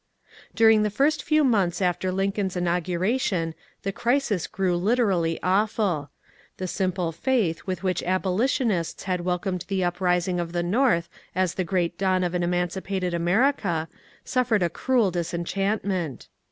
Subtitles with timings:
[0.55, 3.53] During the first few months after Lincoln's inauguration
[3.83, 6.09] the crisis grew literally awful.
[6.57, 11.63] The simple faith with which abolitionists had welcomed the uprising of the North as the
[11.63, 13.87] great dawn of an emancipated America
[14.25, 16.29] suffered a cruel dis enchantment.